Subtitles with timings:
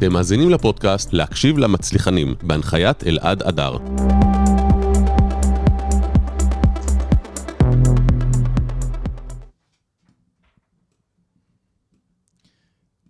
[0.00, 3.76] אתם מאזינים לפודקאסט להקשיב למצליחנים, בהנחיית אלעד אדר.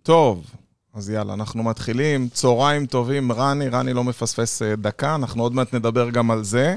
[0.03, 0.45] טוב,
[0.93, 2.29] אז יאללה, אנחנו מתחילים.
[2.29, 6.75] צהריים טובים, רני, רני לא מפספס אה, דקה, אנחנו עוד מעט נדבר גם על זה.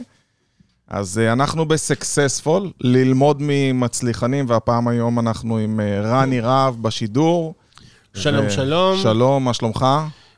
[0.89, 7.55] אז אה, אנחנו בסקסספול, ללמוד ממצליחנים, והפעם היום אנחנו עם אה, רני רהב בשידור.
[8.15, 8.99] שלום, שלום.
[9.03, 9.87] שלום, מה שלומך?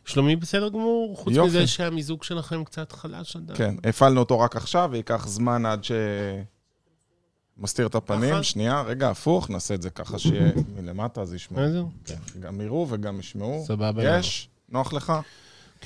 [0.04, 1.48] שלומי בסדר גמור, חוץ יופי.
[1.48, 3.58] מזה שהמיזוג שלכם קצת חלש עדיין.
[3.58, 5.92] כן, הפעלנו אותו רק עכשיו, וייקח זמן עד ש...
[7.58, 8.30] מסתיר את הפנים.
[8.34, 8.42] ככה?
[8.42, 11.70] שנייה, רגע, הפוך, נעשה את זה ככה שיהיה מלמטה, אז ישמעו.
[11.72, 11.90] זהו?
[12.04, 13.64] כן, גם יראו וגם ישמעו.
[13.66, 14.18] סבבה.
[14.18, 14.48] יש?
[14.68, 15.12] נוח לך?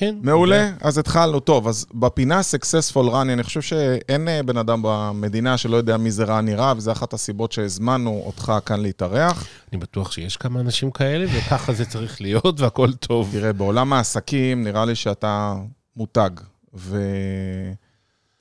[0.00, 0.14] כן.
[0.22, 1.40] מעולה, אז התחלנו.
[1.40, 6.10] טוב, אז בפינה סקסספול רני, אני חושב שאין אה, בן אדם במדינה שלא יודע מי
[6.10, 9.46] זה רני רהב, וזו אחת הסיבות שהזמנו אותך כאן להתארח.
[9.72, 13.28] אני בטוח שיש כמה אנשים כאלה, וככה זה צריך להיות, והכל טוב.
[13.33, 15.55] תראה, בעולם העסקים נראה לי שאתה
[15.97, 16.30] מותג,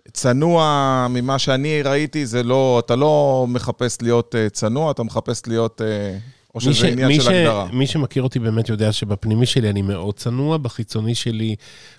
[0.07, 5.81] וצנוע ממה שאני ראיתי, זה לא, אתה לא מחפש להיות אה, צנוע, אתה מחפש להיות,
[5.81, 6.17] אה,
[6.55, 7.67] או שזה עניין מי של הגדרה.
[7.71, 11.55] מי שמכיר אותי באמת יודע שבפנימי שלי אני מאוד צנוע, בחיצוני שלי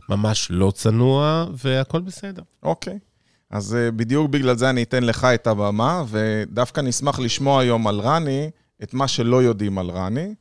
[0.09, 2.43] ממש לא צנוע, והכל בסדר.
[2.63, 2.99] אוקיי.
[3.51, 8.01] אז אה, בדיוק בגלל זה אני אתן לך את הבמה, ודווקא נשמח לשמוע היום על
[8.01, 8.51] רני,
[8.83, 10.35] את מה שלא יודעים על רני,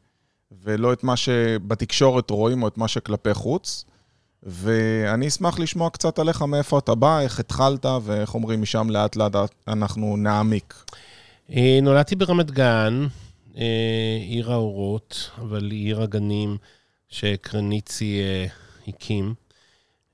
[0.64, 3.86] ולא את מה שבתקשורת רואים, או את מה שכלפי חוץ.
[4.44, 9.36] ואני אשמח לשמוע קצת עליך, מאיפה אתה בא, איך התחלת, ואיך אומרים, משם לאט לאט
[9.68, 10.74] אנחנו נעמיק.
[11.52, 13.08] אה, נולדתי ברמת גן,
[14.22, 16.58] עיר האורות, אבל עיר הגנים
[17.10, 18.46] שקרניצי אה,
[18.88, 19.34] הקים.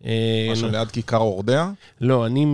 [0.06, 1.70] אה, משהו ליד כיכר אורדע.
[2.02, 2.46] לא, אני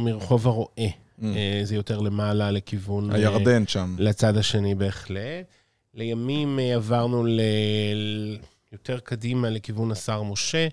[0.00, 0.86] מרחוב הרועה.
[1.22, 3.10] אה, זה יותר למעלה לכיוון...
[3.10, 3.96] אה, הירדן שם.
[3.98, 5.46] לצד השני בהחלט.
[5.94, 7.40] לימים אה, עברנו ל...
[8.74, 10.68] יותר קדימה לכיוון השר משה,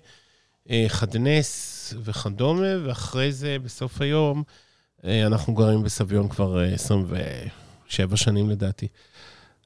[0.70, 4.42] אה, חדנס וכדומה, ואחרי זה, בסוף היום,
[5.04, 6.78] אה, אנחנו גרים בסביון כבר אה,
[7.92, 8.88] 27 שנים לדעתי.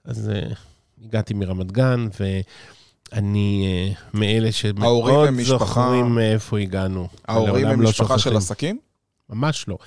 [0.05, 0.41] אז אה,
[1.05, 7.09] הגעתי מרמת גן, ואני אה, מאלה שמאוד זוכרים מאיפה הגענו.
[7.29, 8.37] ההורים הם לא משפחה של שוכחים.
[8.37, 8.79] עסקים?
[9.31, 9.79] ממש לא.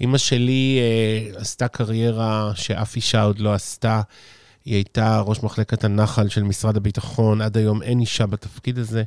[0.00, 4.00] אימא שלי אה, עשתה קריירה שאף אישה עוד לא עשתה.
[4.64, 9.02] היא הייתה ראש מחלקת הנחל של משרד הביטחון, עד היום אין אישה בתפקיד הזה.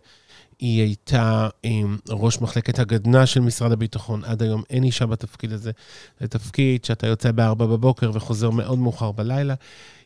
[0.60, 1.70] היא הייתה אה,
[2.10, 5.72] ראש מחלקת הגדנ"ע של משרד הביטחון, עד היום אין אישה בתפקיד הזה.
[6.20, 9.54] זה תפקיד שאתה יוצא ב-4 בבוקר וחוזר מאוד מאוחר בלילה.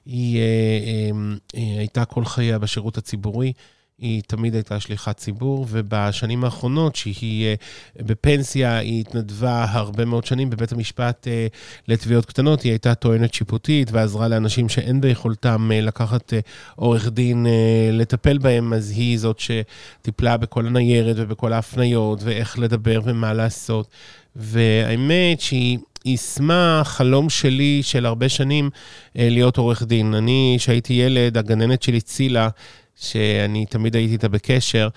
[0.06, 1.12] היא אה, אה,
[1.56, 3.54] אה, הייתה כל חייה בשירות הציבורי.
[4.00, 7.56] היא תמיד הייתה שליחת ציבור, ובשנים האחרונות, שהיא אה,
[8.06, 11.48] בפנסיה, היא התנדבה הרבה מאוד שנים בבית המשפט אה,
[11.88, 12.62] לתביעות קטנות.
[12.62, 16.34] היא הייתה טוענת שיפוטית ועזרה לאנשים שאין ביכולתם אה, לקחת
[16.76, 17.46] עורך דין
[17.92, 23.88] לטפל בהם, אז היא זאת שטיפלה בכל הניירת ובכל ההפניות, ואיך לדבר ומה לעשות.
[24.36, 25.78] והאמת שהיא...
[26.06, 28.70] יישמה חלום שלי של הרבה שנים
[29.16, 30.14] להיות עורך דין.
[30.14, 32.50] אני, כשהייתי ילד, הגננת שלי, צילה,
[32.98, 34.90] שאני תמיד הייתי איתה בקשר,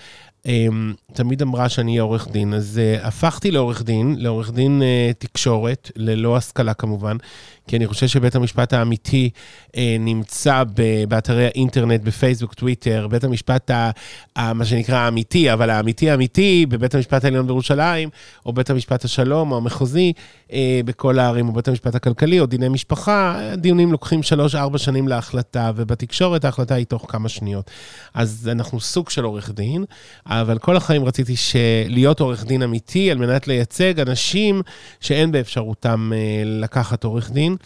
[1.13, 2.55] תמיד אמרה שאני אהיה עורך דין.
[2.55, 7.17] אז uh, הפכתי לעורך דין, לעורך דין uh, תקשורת, ללא השכלה כמובן,
[7.67, 9.31] כי אני חושב שבית המשפט האמיתי
[9.69, 10.63] uh, נמצא
[11.09, 13.91] באתרי האינטרנט, בפייסבוק, טוויטר, בית המשפט, ה-
[14.55, 18.09] מה שנקרא האמיתי, אבל האמיתי האמיתי, בבית המשפט העליון בירושלים,
[18.47, 20.13] או בית המשפט השלום, או המחוזי,
[20.85, 26.45] בכל הערים, או בית המשפט הכלכלי, או דיני משפחה, דיונים לוקחים שלוש-ארבע שנים להחלטה, ובתקשורת
[26.45, 27.71] ההחלטה היא תוך כמה שניות.
[28.15, 29.85] אז אנחנו סוג של עורך דין,
[30.31, 31.35] אבל כל החיים רציתי.
[31.89, 34.63] להיות עורך דין אמיתי, על מנת לייצג אנשים
[35.01, 37.57] שאין באפשרותם אה, לקחת עורך דין.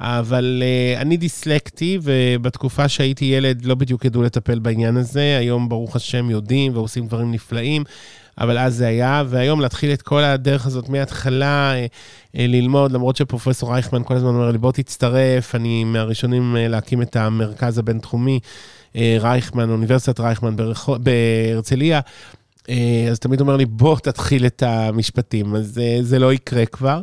[0.00, 5.36] אבל uh, אני דיסלקטי, ובתקופה שהייתי ילד לא בדיוק ידעו לטפל בעניין הזה.
[5.40, 7.84] היום, ברוך השם, יודעים ועושים דברים נפלאים,
[8.40, 13.72] אבל אז זה היה, והיום להתחיל את כל הדרך הזאת מההתחלה, uh, ללמוד, למרות שפרופסור
[13.72, 18.40] רייכמן כל הזמן אומר לי, בוא תצטרף, אני מהראשונים uh, להקים את המרכז הבינתחומי,
[18.96, 20.56] רייכמן, אוניברסיטת רייכמן
[21.00, 22.00] בהרצליה.
[22.68, 27.00] אה, אז תמיד אומר לי, בוא תתחיל את המשפטים, אז אה, זה לא יקרה כבר.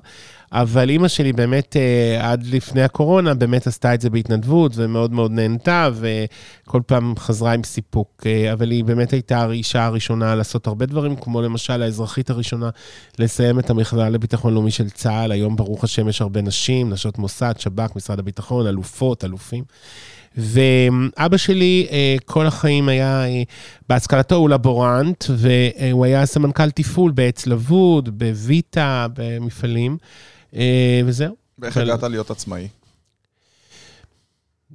[0.51, 5.31] אבל אימא שלי באמת, אה, עד לפני הקורונה, באמת עשתה את זה בהתנדבות, ומאוד מאוד
[5.31, 8.23] נהנתה, וכל פעם חזרה עם סיפוק.
[8.25, 12.69] אה, אבל היא באמת הייתה האישה הראשונה לעשות הרבה דברים, כמו למשל האזרחית הראשונה,
[13.19, 15.31] לסיים את המכללה לביטחון לאומי של צה"ל.
[15.31, 19.63] היום, ברוך השם, יש הרבה נשים, נשות מוסד, שב"כ, משרד הביטחון, אלופות, אלופים.
[20.37, 23.43] ואבא שלי אה, כל החיים היה, אה,
[23.89, 29.97] בהשכלתו הוא לבורנט, והוא היה סמנכ"ל תפעול בעץ לבוד, בויטה, במפעלים,
[30.55, 31.35] אה, וזהו.
[31.59, 32.67] ואיך אבל- הגעת להיות עצמאי?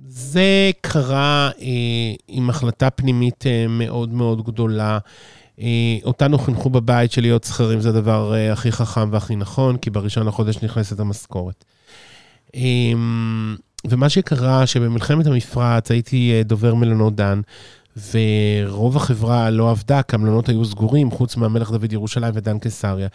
[0.08, 1.66] זה קרה אה,
[2.28, 4.98] עם החלטה פנימית אה, מאוד מאוד גדולה.
[5.60, 5.66] אה,
[6.04, 10.26] אותנו חינכו בבית של להיות שכירים זה הדבר אה, הכי חכם והכי נכון, כי בראשון
[10.26, 11.64] לחודש נכנסת המשכורת.
[12.54, 12.60] אה,
[13.88, 17.40] ומה שקרה, שבמלחמת המפרץ הייתי אה, דובר מלונות דן,
[17.96, 23.08] ורוב החברה לא עבדה, כי המלונות היו סגורים, חוץ מהמלך דוד ירושלים ודן קיסריה.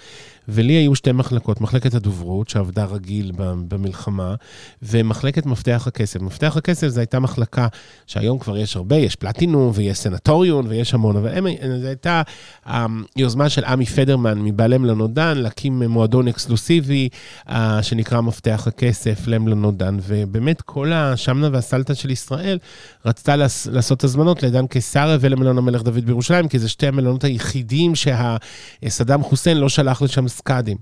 [0.47, 3.31] ולי היו שתי מחלקות, מחלקת הדוברות, שעבדה רגיל
[3.67, 4.35] במלחמה,
[4.81, 6.21] ומחלקת מפתח הכסף.
[6.21, 7.67] מפתח הכסף זו הייתה מחלקה
[8.07, 11.41] שהיום כבר יש הרבה, יש פלטינום ויש סנטוריון ויש המון, אבל
[11.81, 12.21] זו הייתה
[12.65, 17.09] היוזמה של עמי פדרמן מבעלי מלונות דן, להקים מועדון אקסקלוסיבי
[17.49, 22.57] אה, שנקרא מפתח הכסף למלונות דן, ובאמת כל השמנה והסלטה של ישראל
[23.05, 23.35] רצתה
[23.71, 29.57] לעשות הזמנות לדן קיסריה ולמלון המלך דוד בירושלים, כי זה שתי המלונות היחידים שסדאם חוסיין
[29.57, 30.77] לא שלח לשם סקאדים.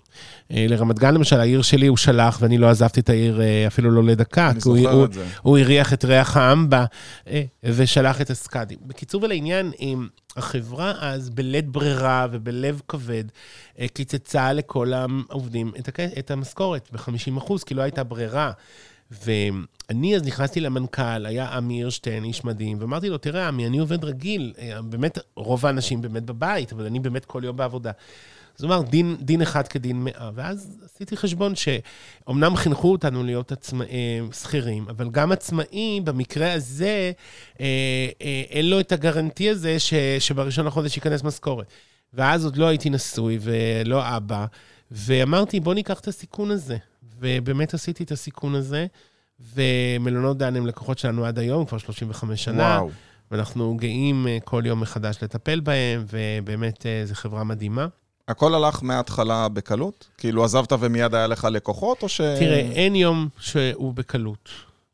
[0.52, 3.92] אה, לרמת גן, למשל, העיר שלי הוא שלח, ואני לא עזבתי את העיר אה, אפילו
[3.92, 4.50] לא לדקה.
[4.50, 5.26] אני זוכר הוא, את זה.
[5.42, 6.86] הוא הריח את ריח האמבה
[7.28, 8.78] אה, ושלח את הסקאדים.
[8.82, 9.72] בקיצור ולעניין,
[10.38, 13.24] החברה אז, בלית ברירה ובלב כבד,
[13.94, 15.72] קיצצה לכל העובדים
[16.20, 18.52] את המשכורת ב-50 אחוז, כי לא הייתה ברירה.
[19.12, 24.04] ואני אז נכנסתי למנכ"ל, היה עמי הירשטיין, איש מדהים, ואמרתי לו, תראה, עמי, אני עובד
[24.04, 24.54] רגיל,
[24.84, 27.92] באמת, רוב האנשים באמת בבית, אבל אני באמת כל יום בעבודה.
[28.60, 30.30] אז הוא אמר, דין, דין אחד כדין מאה.
[30.36, 37.12] ואז עשיתי חשבון שאומנם חינכו אותנו להיות עצמא, אה, שכירים, אבל גם עצמאי, במקרה הזה,
[37.60, 37.66] אה,
[38.22, 41.68] אה, אין לו את הגרנטי הזה ש, שבראשון לחודש ייכנס משכורת.
[42.14, 44.46] ואז עוד לא הייתי נשוי ולא אבא,
[44.92, 46.78] ואמרתי, בוא ניקח את הסיכון הזה.
[47.20, 48.86] ובאמת עשיתי את הסיכון הזה,
[49.40, 52.78] ומלונות דן הם לקוחות שלנו עד היום, כבר 35 שנה.
[52.78, 52.90] וואו.
[53.32, 57.88] ואנחנו גאים כל יום מחדש לטפל בהם, ובאמת זו חברה מדהימה.
[58.28, 60.10] הכל הלך מההתחלה בקלות?
[60.18, 62.22] כאילו עזבת ומיד היה לך לקוחות, או ש...
[62.22, 64.50] תראה, אין יום שהוא בקלות.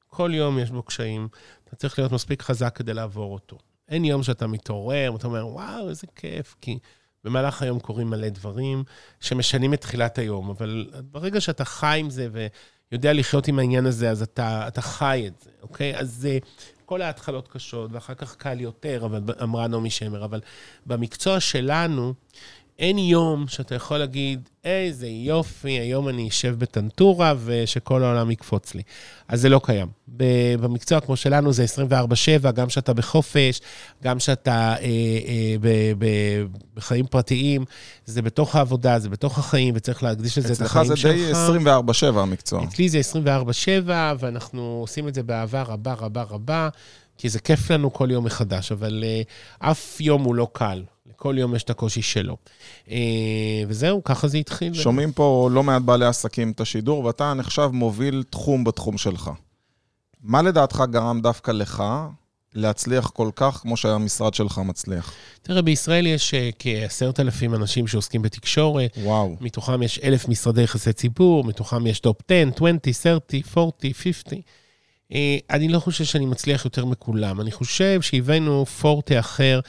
[0.07, 1.27] כל יום יש בו קשיים.
[1.67, 3.57] אתה צריך להיות מספיק חזק כדי לעבור אותו.
[3.89, 6.79] אין יום שאתה מתעורר, ואתה אומר, וואו, איזה כיף, כי
[7.23, 8.83] במהלך היום קורים מלא דברים
[9.19, 12.27] שמשנים את תחילת היום, אבל ברגע שאתה חי עם זה
[12.91, 15.97] ויודע לחיות עם העניין הזה, אז אתה, אתה חי את זה, אוקיי?
[15.97, 16.27] אז
[16.85, 20.41] כל ההתחלות קשות, ואחר כך קל יותר, אבל אמרה נעמי שמר, אבל
[20.85, 22.13] במקצוע שלנו,
[22.79, 28.81] אין יום שאתה יכול להגיד, איזה יופי, היום אני אשב בטנטורה ושכל העולם יקפוץ לי.
[29.27, 29.87] אז זה לא קיים.
[30.59, 31.65] במקצוע כמו שלנו זה
[32.45, 33.61] 24-7, גם שאתה בחופש,
[34.03, 35.67] גם שאתה אה, אה, ב,
[35.97, 36.05] ב,
[36.75, 37.65] בחיים פרטיים,
[38.05, 41.11] זה בתוך העבודה, זה בתוך החיים, וצריך להקדיש לזה את החיים שלך.
[41.11, 42.63] אצלך זה די 24-7 המקצוע.
[42.63, 42.99] אצלי זה
[43.85, 43.89] 24-7,
[44.19, 46.69] ואנחנו עושים את זה באהבה רבה רבה רבה,
[47.17, 49.21] כי זה כיף לנו כל יום מחדש, אבל אה,
[49.71, 50.83] אף יום הוא לא קל.
[51.15, 52.37] כל יום יש את הקושי שלו.
[52.91, 52.97] אה,
[53.67, 54.73] וזהו, ככה זה התחיל.
[54.73, 59.31] שומעים פה לא מעט בעלי עסקים את השידור, ואתה נחשב מוביל תחום בתחום שלך.
[60.21, 61.83] מה לדעתך גרם דווקא לך
[62.53, 65.13] להצליח כל כך כמו שהמשרד שלך מצליח?
[65.41, 68.97] תראה, בישראל יש כעשרת אלפים אנשים שעוסקים בתקשורת.
[69.01, 69.35] וואו.
[69.41, 74.41] מתוכם יש אלף משרדי יחסי ציבור, מתוכם יש טופ 10, 20, 30, 40, 50.
[75.13, 77.41] אה, אני לא חושב שאני מצליח יותר מכולם.
[77.41, 79.59] אני חושב שהבאנו פורמט אחר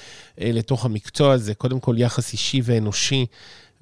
[0.40, 3.26] אה, לתוך המקצוע הזה, קודם כל יחס אישי ואנושי.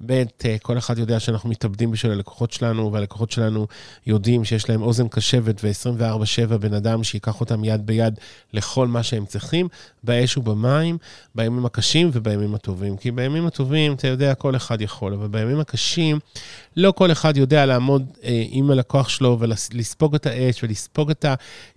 [0.05, 3.67] ב', אה, כל אחד יודע שאנחנו מתאבדים בשביל הלקוחות שלנו, והלקוחות שלנו
[4.07, 8.19] יודעים שיש להם אוזן קשבת ו-24-7 בן אדם שייקח אותם יד ביד
[8.53, 9.67] לכל מה שהם צריכים,
[10.03, 10.97] באש ובמים,
[11.35, 12.97] בימים הקשים ובימים הטובים.
[12.97, 16.19] כי בימים הטובים, אתה יודע, כל אחד יכול, אבל בימים הקשים,
[16.77, 21.25] לא כל אחד יודע לעמוד אה, עם הלקוח שלו ולספוג את האש ולספוג את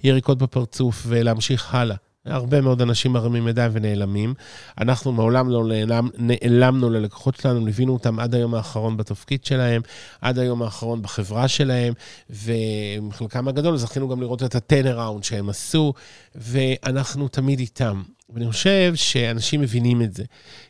[0.03, 1.97] היריקות בפרצוף ולהמשיך הלאה.
[2.27, 4.35] הרבה מאוד אנשים מרימים ידיים ונעלמים.
[4.81, 9.83] אנחנו מעולם לא נעלם, נעלמנו ללקוחות שלנו, ליווינו אותם עד היום האחרון בתפקיד שלהם,
[10.21, 11.93] עד היום האחרון בחברה שלהם,
[12.31, 15.93] ומחלקם הגדול זכינו גם לראות את הטנראונד שהם עשו,
[16.35, 18.03] ואנחנו תמיד איתם.
[18.35, 20.25] ואני חושב שאנשים מבינים את זה.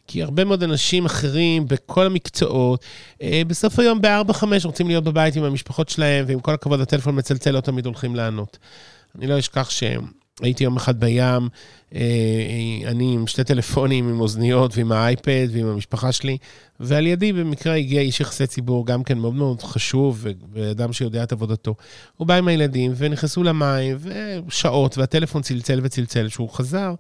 [0.07, 2.85] כי הרבה מאוד אנשים אחרים בכל המקצועות,
[3.23, 7.51] אה, בסוף היום ב-4-5 רוצים להיות בבית עם המשפחות שלהם, ועם כל הכבוד, הטלפון מצלצל,
[7.51, 8.59] לא תמיד הולכים לענות.
[9.19, 10.22] אני לא אשכח שהם...
[10.41, 11.49] הייתי יום אחד בים,
[11.95, 12.01] אה,
[12.87, 16.39] אני עם שתי טלפונים, עם אוזניות ועם האייפד ועם המשפחה שלי,
[16.81, 21.33] ועל ידי במקרה הגיע איש יחסי ציבור, גם כן מאוד מאוד חשוב, ואדם שיודע את
[21.33, 21.75] עבודתו.
[22.17, 23.97] הוא בא עם הילדים ונכנסו למים,
[24.47, 26.29] ושעות, והטלפון צלצל וצלצל.
[26.29, 26.95] כשהוא חזר,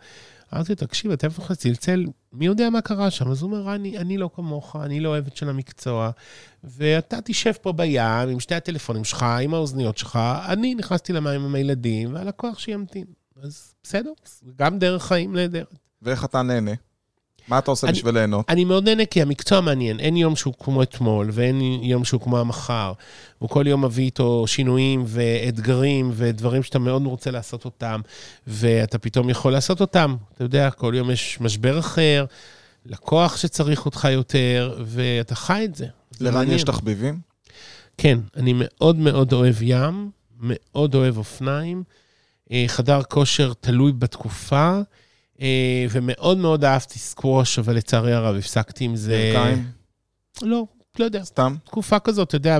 [0.54, 3.30] אמרתי לו, תקשיב, הטלפון שלך צלצל, מי יודע מה קרה שם?
[3.30, 6.10] אז הוא אומר, אני, אני לא כמוך, אני לא אוהבת של המקצוע,
[6.64, 11.54] ואתה תשב פה בים עם שתי הטלפונים שלך, עם האוזניות שלך, אני נכנסתי למים עם
[11.54, 13.21] הילדים, והלקוח שימתין.
[13.42, 14.10] אז בסדר,
[14.56, 15.74] גם דרך חיים נהדרת.
[16.02, 16.70] ואיך אתה נהנה?
[17.48, 18.46] מה אתה עושה אני- בשביל ליהנות?
[18.48, 20.00] אני מאוד נהנה כי המקצוע מעניין.
[20.00, 22.92] אין יום שהוא כמו אתמול, ואין יום שהוא כמו המחר.
[23.38, 28.00] הוא כל יום מביא איתו שינויים ואתגרים ודברים שאתה מאוד רוצה לעשות אותם,
[28.46, 30.16] ואתה פתאום יכול לעשות אותם.
[30.34, 32.24] אתה יודע, כל יום יש משבר אחר,
[32.86, 35.86] לקוח שצריך אותך יותר, ואתה חי את זה.
[36.20, 36.50] לרן.
[36.50, 37.20] יש תחביבים?
[37.98, 40.10] כן, אני מאוד מאוד אוהב ים,
[40.40, 41.82] מאוד אוהב אופניים.
[42.52, 44.78] אה, חדר כושר תלוי בתקופה,
[45.40, 49.32] אה, ומאוד מאוד אהבתי סקווש, אבל לצערי הרב הפסקתי עם זה.
[49.34, 49.70] ברכיים?
[50.42, 50.66] לא,
[50.98, 51.24] לא יודע.
[51.24, 51.56] סתם?
[51.64, 52.58] תקופה כזאת, אתה יודע,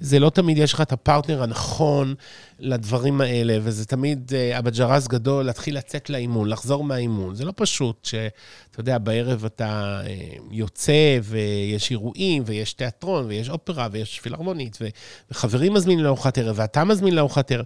[0.00, 2.14] זה לא תמיד יש לך את הפרטנר הנכון
[2.62, 7.34] לדברים האלה, וזה תמיד אה, אבא ג'רס גדול להתחיל לצאת לאימון, לחזור מהאימון.
[7.34, 10.14] זה לא פשוט שאתה יודע, בערב אתה אה,
[10.50, 14.78] יוצא ויש אירועים, ויש תיאטרון, ויש אופרה, ויש פילהרמונית,
[15.30, 17.64] וחברים מזמינים לארוחת ערב, ואתה מזמין לארוחת ערב.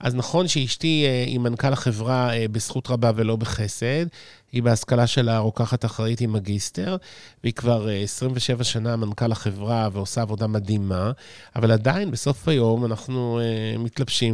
[0.00, 4.06] אז נכון שאשתי אה, היא מנכ"ל החברה בזכות רבה ולא בחסד.
[4.52, 6.96] היא בהשכלה שלה רוקחת אחראית עם מגיסטר,
[7.42, 11.12] והיא כבר אה, 27 שנה מנכ"ל החברה ועושה עבודה מדהימה,
[11.56, 13.78] אבל עדיין בסוף היום אנחנו אה,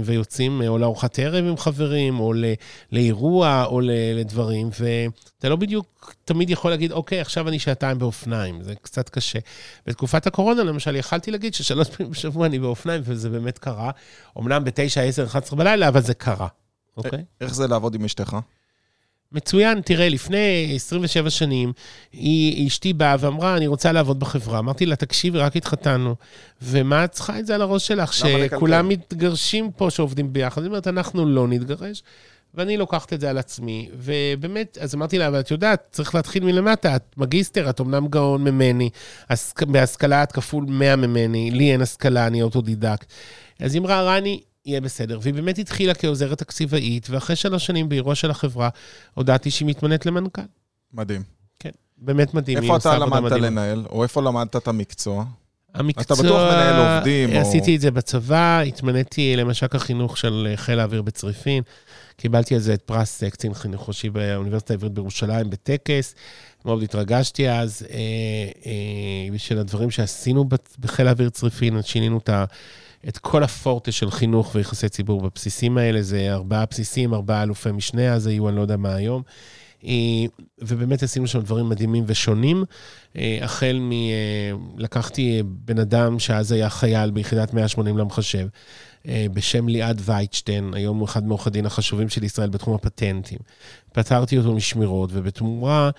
[0.03, 2.45] מתלבשים ויוצאים אה, או לארוחת ערב עם חברים, או ל-
[2.93, 3.91] לאירוע, או ל-
[4.21, 9.39] לדברים, ואתה לא בדיוק תמיד יכול להגיד, אוקיי, עכשיו אני שעתיים באופניים, זה קצת קשה.
[9.87, 13.91] בתקופת הקורונה, למשל, יכלתי להגיד ששלוש פעמים בשבוע אני באופניים, וזה באמת קרה.
[14.39, 16.49] אמנם ב-9, 10, 11 בלילה, אבל זה קרה,
[16.97, 17.25] אוקיי?
[17.41, 18.37] איך זה לעבוד עם אשתך?
[19.35, 21.73] מצוין, תראה, לפני 27 שנים,
[22.13, 24.59] היא, אשתי באה ואמרה, אני רוצה לעבוד בחברה.
[24.59, 26.15] אמרתי לה, תקשיבי, רק התחתנו,
[26.63, 28.13] ומה את צריכה את זה על הראש שלך?
[28.13, 30.63] שכולם מתגרשים פה שעובדים ביחד.
[30.63, 32.03] היא אומרת, אנחנו לא נתגרש,
[32.55, 33.89] ואני לוקחת את זה על עצמי.
[33.97, 38.45] ובאמת, אז אמרתי לה, אבל את יודעת, צריך להתחיל מלמטה, את מגיסטר, את אמנם גאון
[38.45, 38.91] ממני,
[39.61, 43.13] בהשכלה את כפול 100 ממני, לי אין השכלה, אני אוטודידקט.
[43.61, 45.19] אז היא אמרה, רני, יהיה בסדר.
[45.23, 48.69] והיא באמת התחילה כעוזרת תקציבאית, ואחרי שלוש שנים באירוע של החברה,
[49.15, 50.43] הודעתי שהיא מתמנית למנכ"ל.
[50.93, 51.23] מדהים.
[51.59, 52.59] כן, באמת מדהים.
[52.59, 53.33] איפה אתה למדת.
[53.33, 55.25] לנהל, או איפה למדת את המקצוע?
[55.75, 56.03] המקצוע...
[56.03, 61.03] אתה בטוח מנהל עובדים, או- עשיתי את זה בצבא, התמניתי למש"ק החינוך של חיל האוויר
[61.03, 61.63] בצריפין.
[62.17, 66.15] קיבלתי על זה את פרס אה, קצין חינוך ראשי באוניברסיטה העברית בירושלים בטקס.
[66.65, 67.99] מאוד התרגשתי אז אה,
[68.67, 70.49] אה, בשביל הדברים שעשינו
[70.81, 72.45] בחיל האוויר צריפין, שינינו את ה...
[73.09, 78.13] את כל הפורטה של חינוך ויחסי ציבור בבסיסים האלה, זה ארבעה בסיסים, ארבעה אלופי משנה,
[78.13, 79.23] אז היו, אני לא יודע מה היום.
[79.85, 80.25] אה,
[80.59, 82.65] ובאמת עשינו שם דברים מדהימים ושונים.
[83.17, 83.93] אה, החל מ...
[83.93, 88.47] אה, לקחתי בן אדם שאז היה חייל ביחידת 180 למחשב,
[89.33, 93.39] בשם ליעד וייטשטיין, היום הוא אחד מעורכי הדין החשובים של ישראל בתחום הפטנטים.
[93.93, 95.91] פטרתי אותו משמירות, ובתמורה,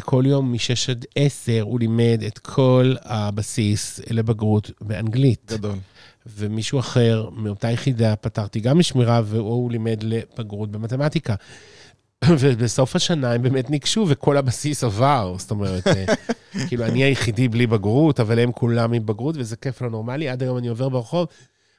[0.00, 5.52] כל יום מ-6 עד 10 הוא לימד את כל הבסיס לבגרות באנגלית.
[5.52, 5.78] גדול.
[6.36, 11.34] ומישהו אחר מאותה יחידה פתרתי גם משמירה, והוא לימד לבגרות במתמטיקה.
[12.38, 15.34] ובסוף השנה הם באמת ניגשו, וכל הבסיס עבר.
[15.38, 16.04] זאת אומרת, אה,
[16.68, 20.28] כאילו, אני היחידי בלי בגרות, אבל הם כולם עם בגרות, וזה כיף לא נורמלי.
[20.28, 21.26] עד היום אני עובר ברחוב,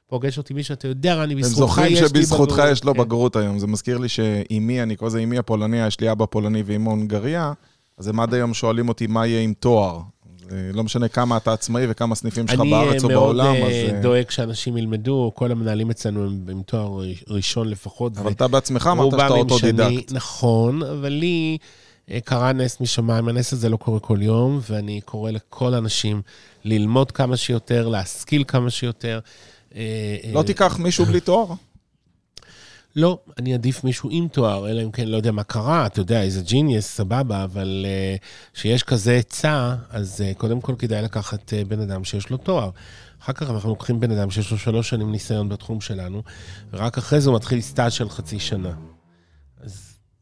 [0.08, 2.72] פוגש אותי מישהו, אתה יודע, רני, הם בזכותך זוכרים יש לי שבזכותך בגרות.
[2.72, 3.00] יש לו כן.
[3.00, 3.60] בגרות היום.
[3.60, 7.53] זה מזכיר לי שאימי, אני קורא לזה אימי הפולניה, יש לי אבא פולני ואימו הונגריה,
[7.98, 10.00] אז הם עד היום שואלים אותי מה יהיה עם תואר.
[10.50, 13.56] זה לא משנה כמה אתה עצמאי וכמה סניפים שלך אני בארץ או אה, מאוד בעולם,
[13.56, 13.94] אה, אז...
[13.94, 18.18] אה, דואג שאנשים ילמדו, כל המנהלים אצלנו הם עם תואר ראשון לפחות.
[18.18, 20.12] אבל אתה בעצמך אמרת שאתה אוטודידקט.
[20.12, 21.58] נכון, אבל לי
[22.12, 26.22] אה, קרה נס משמיים, הנס הזה לא קורה כל יום, ואני קורא לכל האנשים
[26.65, 29.20] ללמוד כמה שיותר, להשכיל כמה שיותר.
[29.75, 31.48] אה, לא אה, תיקח מישהו בלי תואר?
[32.96, 36.22] לא, אני עדיף מישהו עם תואר, אלא אם כן, לא יודע מה קרה, אתה יודע,
[36.22, 37.86] איזה genius, סבבה, אבל
[38.53, 42.69] כשיש כזה היצע, אז אה, קודם כל כדאי לקחת אה, בן אדם שיש לו תואר.
[43.24, 46.24] אחר כך אנחנו לוקחים בן אדם שיש לו שלוש שנים ניסיון בתחום שלנו,
[46.74, 48.74] ורק אחרי זה הוא מתחיל סטאז' של חצי שנה.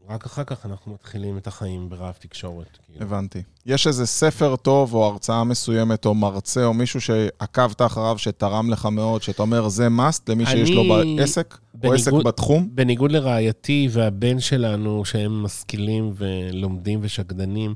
[0.10, 2.78] רק אחר כך אנחנו מתחילים את החיים ברעב תקשורת.
[2.86, 3.06] כאילו.
[3.06, 3.42] הבנתי.
[3.66, 8.86] יש איזה ספר טוב או הרצאה מסוימת או מרצה או מישהו שעקבת אחריו, שתרם לך
[8.86, 12.70] מאוד, שאתה אומר זה must למי שיש לו אני- בעסק, או עסק בניגוד- בתחום?
[12.76, 17.74] בניגוד לרעייתי והבן שלנו, שהם משכילים ולומדים ושקדנים,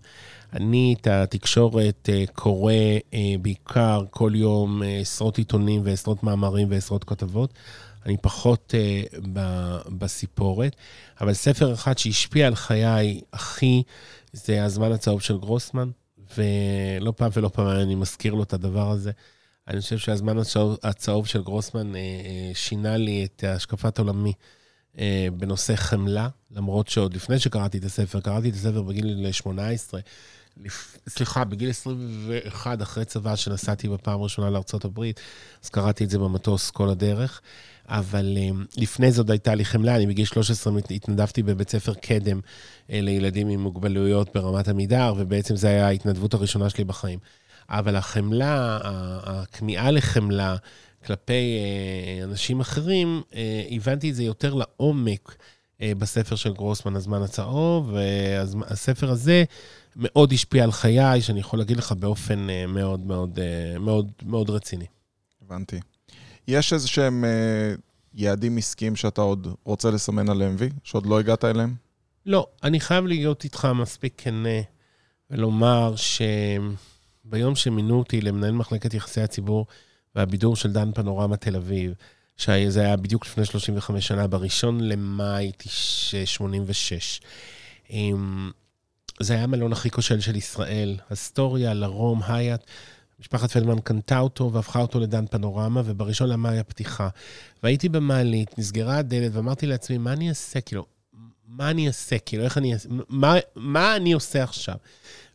[0.54, 2.74] אני את התקשורת אה, קורא
[3.14, 7.54] אה, בעיקר כל יום אה, עשרות עיתונים ועשרות מאמרים ועשרות כתבות.
[8.06, 9.04] אני פחות אה,
[9.34, 10.76] ב- בסיפורת,
[11.22, 13.84] אבל ספר אחד שהשפיע על חיי הכי,
[14.34, 15.90] זה הזמן הצהוב של גרוסמן,
[16.38, 19.12] ולא פעם ולא פעם אני מזכיר לו את הדבר הזה.
[19.68, 24.34] אני חושב שהזמן הצהוב, הצהוב של גרוסמן אה, אה, שינה לי את השקפת עולמי
[25.00, 30.00] אה, בנושא חמלה, למרות שעוד לפני שקראתי את הספר, קראתי את הספר בגיל 18,
[30.58, 30.98] לפ...
[31.10, 35.02] סליחה, בגיל 21, אחרי צבא, שנסעתי בפעם הראשונה לארה"ב,
[35.64, 37.42] אז קראתי את זה במטוס כל הדרך.
[37.94, 38.38] אבל
[38.78, 42.40] לפני זאת הייתה לי חמלה, אני בגיל 13 התנדבתי בבית ספר קדם
[42.90, 47.20] לילדים עם מוגבלויות ברמת עמידר, ובעצם זו הייתה ההתנדבות הראשונה שלי בחיים.
[47.70, 48.80] אבל החמלה,
[49.24, 50.56] הכמיהה לחמלה
[51.06, 51.60] כלפי
[52.24, 53.22] אנשים אחרים,
[53.72, 55.36] הבנתי את זה יותר לעומק
[55.82, 59.44] בספר של גרוסמן, הזמן הצהוב, והספר הזה
[59.96, 63.40] מאוד השפיע על חיי, שאני יכול להגיד לך באופן מאוד מאוד
[63.80, 64.86] מאוד מאוד רציני.
[65.46, 65.80] הבנתי.
[66.48, 67.26] יש איזה שהם
[68.14, 70.70] יעדים עסקיים שאתה עוד רוצה לסמן עליהם, וי?
[70.84, 71.76] שעוד לא הגעת אליהם?
[72.26, 74.60] לא, אני חייב להיות איתך מספיק כנה
[75.30, 79.66] ולומר שביום שמינו אותי למנהל מחלקת יחסי הציבור
[80.16, 81.94] והבידור של דן פנורמה תל אביב,
[82.38, 85.52] שזה היה בדיוק לפני 35 שנה, בראשון למאי
[86.26, 87.22] 86.
[89.20, 92.62] זה היה המלון הכי כושל של ישראל, אסטוריה, לרום, הייט.
[93.22, 97.10] משפחת פלדמן קנתה אותו והפכה אותו לדן פנורמה, ובראשון למאי הפתיחה.
[97.64, 100.62] והייתי במעלית, נסגרה הדלת, ואמרתי לעצמי, מה אני אעשה?
[100.62, 100.86] כאילו,
[101.48, 102.18] מה אני אעשה?
[102.20, 102.90] כאילו, איך אני אעשה?
[103.10, 104.76] מה, מה אני עושה עכשיו?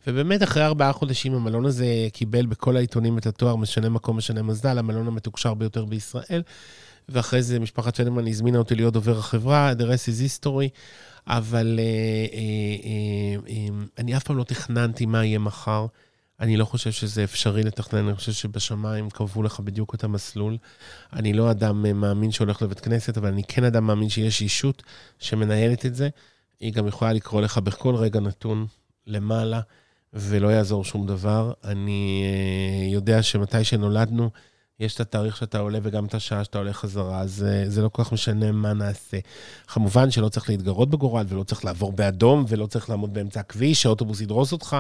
[0.07, 4.78] ובאמת, אחרי ארבעה חודשים, המלון הזה קיבל בכל העיתונים את התואר משנה מקום, משנה מזל,
[4.78, 6.43] המלון המתוקשר ביותר בישראל.
[7.09, 10.69] ואחרי זה משפחת פלדמן הזמינה אותי להיות דובר החברה, The rest is history,
[11.26, 15.87] אבל uh, uh, uh, uh, אני אף פעם לא תכננתי מה יהיה מחר.
[16.40, 20.57] אני לא חושב שזה אפשרי לתכנן, אני חושב שבשמיים קבעו לך בדיוק את המסלול.
[21.12, 24.83] אני לא אדם מאמין שהולך לבית כנסת, אבל אני כן אדם מאמין שיש אישות
[25.19, 26.09] שמנהלת את זה.
[26.61, 28.66] היא גם יכולה לקרוא לך בכל רגע נתון
[29.07, 29.61] למעלה,
[30.12, 31.52] ולא יעזור שום דבר.
[31.64, 32.25] אני
[32.93, 34.31] יודע שמתי שנולדנו,
[34.80, 38.04] יש את התאריך שאתה עולה וגם את השעה שאתה עולה חזרה, אז זה לא כל
[38.04, 39.16] כך משנה מה נעשה.
[39.66, 44.21] כמובן שלא צריך להתגרות בגורל, ולא צריך לעבור באדום, ולא צריך לעמוד באמצע הכביש, שהאוטובוס
[44.21, 44.76] ידרוס אותך,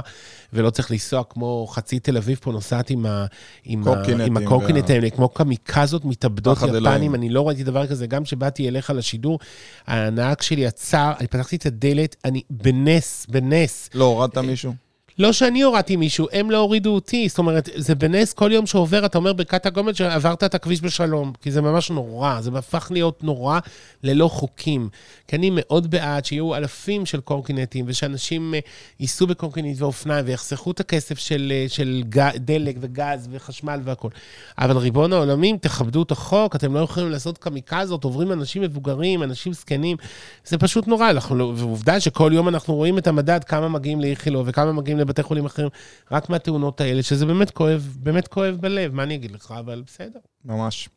[0.52, 3.26] ולא צריך לנסוע כמו חצי תל אביב פה נוסעת עם, ה,
[3.64, 3.84] עם,
[4.26, 5.10] עם הקורקינטים, וה...
[5.10, 9.38] כמו קמיקזות מתאבדות יפנים, אני לא ראיתי דבר כזה, גם כשבאתי אליך לשידור,
[9.86, 13.90] הנהג שלי עצר, אני פתחתי את הדלת, אני בנס, בנס.
[13.94, 14.85] לא הורדת מישהו?
[15.18, 17.28] לא שאני הורדתי מישהו, הם לא הורידו אותי.
[17.28, 21.32] זאת אומרת, זה בנס כל יום שעובר, אתה אומר בקת הגומל שעברת את הכביש בשלום,
[21.42, 23.58] כי זה ממש נורא, זה הפך להיות נורא
[24.02, 24.88] ללא חוקים.
[25.28, 28.54] כי אני מאוד בעד שיהיו אלפים של קורקינטים, ושאנשים
[29.00, 34.10] ייסעו בקורקינט ואופניים, ויחסכו את הכסף של, של ג, דלק וגז וחשמל והכול.
[34.58, 39.52] אבל ריבון העולמים, תכבדו את החוק, אתם לא יכולים לעשות קמיקזות, עוברים אנשים מבוגרים, אנשים
[39.52, 39.96] זקנים,
[40.44, 41.10] זה פשוט נורא.
[41.10, 45.46] אנחנו, ועובדה שכל יום אנחנו רואים את המדד, כמה מגיעים לאיכילוב וכמה מגיעים לבתי חולים
[45.46, 45.68] אחרים,
[46.10, 50.18] רק מהתאונות האלה, שזה באמת כואב, באמת כואב בלב, מה אני אגיד לך, אבל בסדר.
[50.44, 50.88] ממש.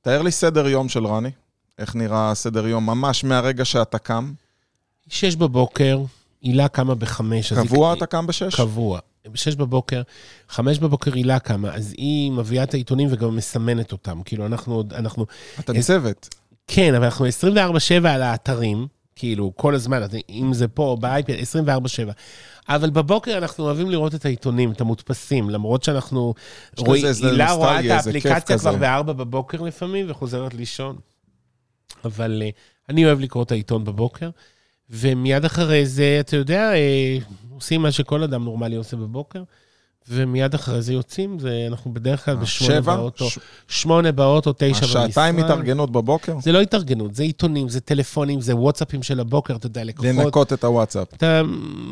[0.00, 1.30] תאר לי סדר יום של רני.
[1.78, 4.32] איך נראה סדר יום ממש מהרגע שאתה קם?
[5.08, 5.98] שש בבוקר,
[6.42, 7.52] הילה קמה בחמש.
[7.52, 7.98] קבוע היא...
[7.98, 8.54] אתה קם בשש?
[8.54, 8.98] קבוע.
[9.28, 10.02] בשש בבוקר,
[10.48, 14.22] חמש בבוקר הילה קמה, אז היא מביאה את העיתונים וגם מסמנת אותם.
[14.24, 15.26] כאילו, אנחנו עוד, אנחנו...
[15.60, 16.28] אתה צוות.
[16.66, 18.86] כן, אבל אנחנו 24-7 על האתרים,
[19.16, 22.12] כאילו, כל הזמן, אם זה פה באייפד, 24-7.
[22.68, 26.34] אבל בבוקר אנחנו אוהבים לראות את העיתונים, את המודפסים, למרות שאנחנו
[26.78, 30.96] רואים, הילה רואה את האפליקציה כבר בארבע בבוקר לפעמים וחוזרת לישון.
[32.04, 32.52] אבל uh,
[32.88, 34.30] אני אוהב לקרוא את העיתון בבוקר,
[34.90, 39.42] ומיד אחרי זה, אתה יודע, uh, עושים מה שכל אדם נורמלי עושה בבוקר.
[40.08, 43.38] ומיד אחרי זה יוצאים, זה, אנחנו בדרך כלל בשמונה באוטו, ש...
[43.68, 45.06] שמונה באוטו, תשע במשרד.
[45.06, 46.36] שעתיים התארגנות בבוקר?
[46.40, 50.10] זה לא התארגנות, זה עיתונים, זה טלפונים, זה וואטסאפים של הבוקר, אתה יודע, לקוחות.
[50.14, 51.14] לנקות את הוואטסאפ.
[51.14, 51.42] אתה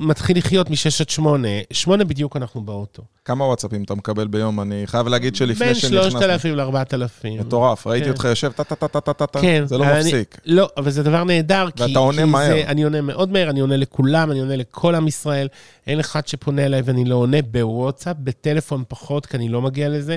[0.00, 3.02] מתחיל לחיות משש עד שמונה, שמונה בדיוק אנחנו באוטו.
[3.30, 4.60] כמה וואטסאפים אתה מקבל ביום?
[4.60, 6.00] אני חייב להגיד שלפני שנכנסנו...
[6.00, 7.40] בין שלושת אלפים לארבעת אלפים.
[7.40, 8.10] מטורף, ראיתי כן.
[8.10, 10.40] אותך יושב טה-טה-טה-טה-טה, כן, זה לא מפסיק.
[10.46, 11.82] לא, אבל זה דבר נהדר, כי...
[11.82, 12.62] ואתה עונה מהר.
[12.66, 15.48] אני עונה מאוד מהר, אני עונה לכולם, אני עונה לכל עם ישראל.
[15.86, 20.16] אין אחד שפונה אליי ואני לא עונה בוואטסאפ, בטלפון פחות, כי אני לא מגיע לזה,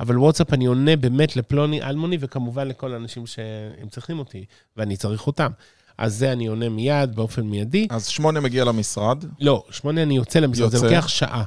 [0.00, 4.44] אבל וואטסאפ אני עונה באמת לפלוני אלמוני, וכמובן לכל האנשים שהם צריכים אותי,
[4.76, 5.50] ואני צריך אותם.
[5.98, 7.86] אז זה אני עונה מיד, באופן מיידי.
[7.90, 9.24] אז שמונה מגיע למשרד?
[9.40, 10.78] לא, שמונה אני יוצא למשרד, יוצא.
[10.78, 11.44] זה לוקח שעה.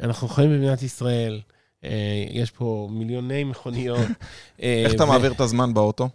[0.00, 1.40] אנחנו חיים במדינת ישראל,
[1.84, 4.08] אה, יש פה מיליוני מכוניות.
[4.62, 5.06] אה, איך אתה ו...
[5.06, 6.08] מעביר את הזמן באוטו?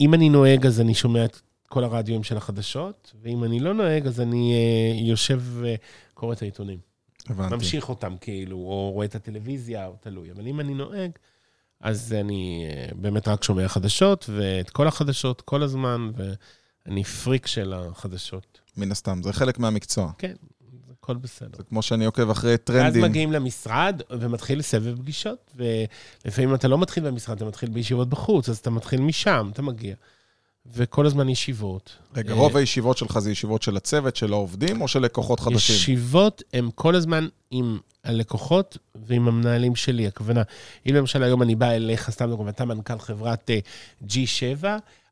[0.00, 4.06] אם אני נוהג, אז אני שומע את כל הרדיואים של החדשות, ואם אני לא נוהג,
[4.06, 6.78] אז אני uh, יושב וקורא את העיתונים.
[7.26, 7.54] הבנתי.
[7.54, 10.30] ממשיך אותם, כאילו, או רואה את הטלוויזיה, או תלוי.
[10.32, 11.10] אבל אם אני נוהג,
[11.80, 18.60] אז אני באמת רק שומע חדשות, ואת כל החדשות, כל הזמן, ואני פריק של החדשות.
[18.76, 20.12] מן הסתם, זה חלק מהמקצוע.
[20.18, 20.34] כן,
[21.10, 21.56] הכל בסדר.
[21.56, 23.02] זה כמו שאני עוקב אחרי טרנדים.
[23.02, 28.48] ואז מגיעים למשרד ומתחיל סבב פגישות, ולפעמים אתה לא מתחיל במשרד, אתה מתחיל בישיבות בחוץ,
[28.48, 29.94] אז אתה מתחיל משם, אתה מגיע.
[30.72, 31.96] וכל הזמן ישיבות.
[32.16, 35.76] רגע, אה, רוב הישיבות שלך זה ישיבות של הצוות, של העובדים, או של לקוחות חדשים?
[35.76, 40.06] ישיבות הן כל הזמן עם הלקוחות ועם המנהלים שלי.
[40.06, 40.42] הכוונה,
[40.88, 43.58] אם למשל היום אני בא אליך, סתם דוגמא, אתה מנכ"ל חברת אה,
[44.08, 44.64] G7,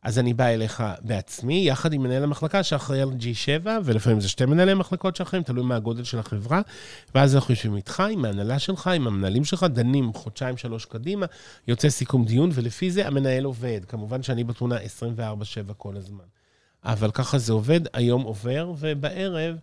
[0.02, 4.44] אז אני בא אליך בעצמי, יחד עם מנהל המחלקה שאחראי על G7, ולפעמים זה שתי
[4.44, 6.60] מנהלי מחלקות שאחראים, תלוי מה הגודל של החברה,
[7.14, 11.26] ואז אנחנו יושבים איתך, עם ההנהלה שלך, עם המנהלים שלך, דנים חודשיים, שלוש קדימה,
[11.68, 13.80] יוצא סיכום דיון, ולפי זה המנהל עובד.
[13.88, 16.24] כמובן שאני בתמונה 24/7 כל הזמן.
[16.84, 19.56] אבל ככה זה עובד, היום עובר, ובערב,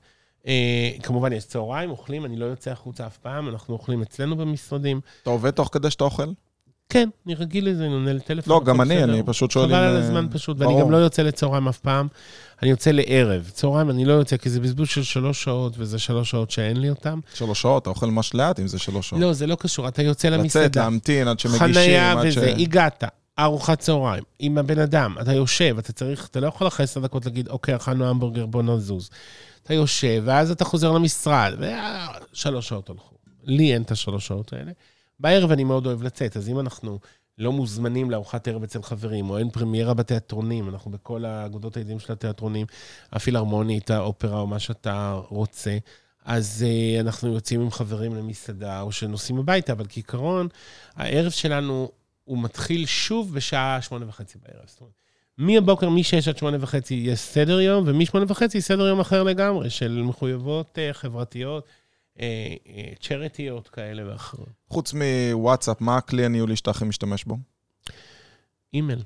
[0.48, 5.02] אה, כמובן יש צהריים, אוכלים, אני לא יוצא החוצה אף פעם, אנחנו אוכלים אצלנו במשרדים.
[5.22, 6.32] אתה עובד תוך כדי שאתה אוכל?
[6.90, 8.54] כן, אני רגיל לזה, אני עונה לטלפון.
[8.54, 9.14] לא, גם אני, בסדר.
[9.14, 9.72] אני פשוט שואל אם...
[9.72, 10.82] חבל על אה, הזמן פשוט, ואני ברור.
[10.82, 12.08] גם לא יוצא לצהריים אף פעם,
[12.62, 13.50] אני יוצא לערב.
[13.54, 16.90] צהריים אני לא יוצא, כי זה בזבוז של שלוש שעות, וזה שלוש שעות שאין לי
[16.90, 17.20] אותם.
[17.34, 19.22] שלוש שעות, אתה אוכל ממש לאט אם זה שלוש שעות.
[19.22, 20.82] לא, זה לא קשור, אתה יוצא לצאת, למסעדה.
[20.82, 22.38] להמתין עד שמגישים, חנייה עד ש...
[22.38, 23.04] וזה, הגעת,
[23.40, 27.26] ארוחת צהריים, עם הבן אדם, אתה יושב, אתה צריך, אתה לא יכול אחרי עשר דקות
[27.26, 29.10] להגיד, אוקיי, אכלנו המבורגר, בוא נזוז.
[29.64, 31.54] אתה יושב, ואז אתה חוזר למשרד,
[32.34, 33.16] ושלוש שעות הלכו.
[33.44, 34.72] לי אין את השלוש שעות האלה.
[35.20, 37.00] בערב אני מאוד אוהב לצאת, אז אם אנחנו
[37.38, 42.14] לא מוזמנים לארוחת ערב אצל חברים, או אין פרמיירה בתיאטרונים, אנחנו בכל האגודות העדים של
[42.14, 42.66] התיאטרונים,
[43.12, 45.78] הפילהרמונית, האופרה, או מה שאתה רוצה,
[46.26, 50.48] אז uh, אנחנו יוצאים עם חברים למסעדה, או שנוסעים הביתה, אבל כעיקרון,
[50.96, 51.92] הערב שלנו,
[52.24, 54.66] הוא מתחיל שוב בשעה שמונה וחצי בערב.
[54.68, 54.94] זאת אומרת,
[55.38, 60.02] מהבוקר, מ-6 עד שמונה וחצי יש סדר יום, ומשמונה וחצי סדר יום אחר לגמרי, של
[60.06, 61.66] מחויבות אה, חברתיות,
[63.00, 64.50] צ'רטיות כאלה ואחרות.
[64.70, 67.38] חוץ מוואטסאפ, מה הכלי הניהולי שאתה הכי משתמש בו?
[68.74, 69.04] אימייל.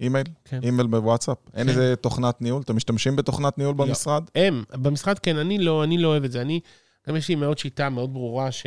[0.00, 0.26] אימייל?
[0.44, 0.60] כן.
[0.62, 1.38] אימייל בוואטסאפ?
[1.54, 1.68] אין כן.
[1.68, 2.62] איזה תוכנת ניהול?
[2.62, 3.84] אתם משתמשים בתוכנת ניהול לא.
[3.84, 4.30] במשרד?
[4.34, 6.40] הם, במשרד כן, אני לא, אני לא אוהב את זה.
[6.40, 6.60] אני,
[7.08, 8.66] גם יש לי מאוד שיטה מאוד ברורה ש...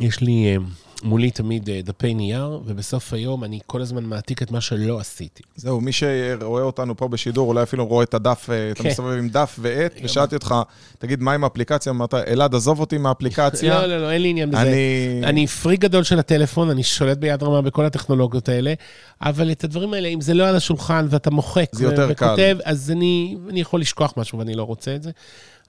[0.00, 0.56] יש לי אה,
[1.02, 5.42] מולי תמיד אה, דפי נייר, ובסוף היום אני כל הזמן מעתיק את מה שלא עשיתי.
[5.56, 8.88] זהו, מי שרואה אותנו פה בשידור, אולי אפילו רואה את הדף, אה, אתה כן.
[8.88, 10.54] מסתובב עם דף ועט, ושאלתי אותך,
[10.98, 11.92] תגיד, מה עם האפליקציה?
[11.92, 13.80] אמרת, אלעד, עזוב אותי מהאפליקציה.
[13.80, 14.62] לא, לא, לא, אין לי עניין בזה.
[14.62, 15.20] אני...
[15.24, 18.74] אני פריק גדול של הטלפון, אני שולט ביד רמה בכל הטכנולוגיות האלה,
[19.22, 22.26] אבל את הדברים האלה, אם זה לא על השולחן ואתה מוחק זה יותר ו- קל.
[22.26, 25.10] וכותב, אז אני, אני יכול לשכוח משהו ואני לא רוצה את זה.